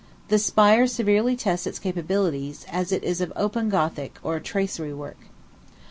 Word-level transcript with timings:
The 0.29 0.39
spire 0.39 0.87
severely 0.87 1.35
tests 1.35 1.67
its 1.67 1.77
capabilities, 1.77 2.65
as 2.71 2.91
it 2.91 3.03
is 3.03 3.21
of 3.21 3.31
open 3.35 3.69
Gothic, 3.69 4.17
or 4.23 4.39
tracery 4.39 4.95
work. 4.95 5.27